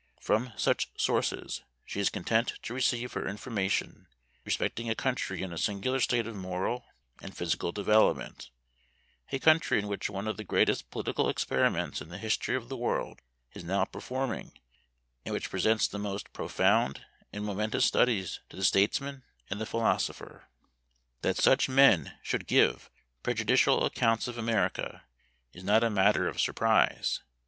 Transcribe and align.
From 0.19 0.51
such 0.57 0.89
sources 0.97 1.61
she 1.85 1.99
is 1.99 2.09
content 2.09 2.55
to 2.63 2.73
receive 2.73 3.13
her 3.13 3.27
information 3.27 4.07
respecting 4.43 4.89
a 4.89 4.95
country 4.95 5.43
in 5.43 5.53
a 5.53 5.59
singular 5.59 5.99
state 5.99 6.25
of 6.25 6.35
moral 6.35 6.87
and 7.21 7.37
physical 7.37 7.71
development; 7.71 8.49
a 9.31 9.37
country 9.37 9.77
in 9.77 9.87
which 9.87 10.09
one 10.09 10.27
of 10.27 10.37
the 10.37 10.43
greatest 10.43 10.89
political 10.89 11.29
experiments 11.29 12.01
in 12.01 12.09
the 12.09 12.17
history 12.17 12.55
of 12.55 12.67
the 12.67 12.75
world 12.77 13.19
is 13.53 13.63
now 13.63 13.85
performing; 13.85 14.57
and 15.23 15.33
which 15.33 15.51
presents 15.51 15.87
the 15.87 15.99
most 15.99 16.33
profound 16.33 17.05
and 17.31 17.45
momentous 17.45 17.85
studies 17.85 18.39
to 18.49 18.55
the 18.55 18.65
statesman 18.65 19.21
and 19.51 19.61
the 19.61 19.67
philosopher. 19.67 20.45
That 21.21 21.37
such 21.37 21.69
men 21.69 22.17
should 22.23 22.47
give 22.47 22.89
prejudicial 23.21 23.85
accounts 23.85 24.27
of 24.27 24.35
America, 24.39 25.03
is 25.53 25.63
not 25.63 25.83
a 25.83 25.91
matter 25.91 26.27
of 26.27 26.41
surprise. 26.41 27.19